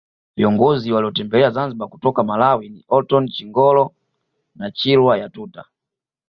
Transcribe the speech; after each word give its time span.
Viongozi 0.37 0.91
walotembelea 0.91 1.49
Zanzibar 1.49 1.89
kutoka 1.89 2.23
Malawi 2.23 2.69
ni 2.69 2.85
Orton 2.87 3.27
Chingolo 3.27 3.93
na 4.55 4.71
Chirwa 4.71 5.17
Yatuta 5.17 5.65